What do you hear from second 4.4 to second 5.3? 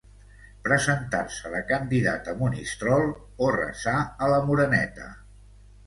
Moreneta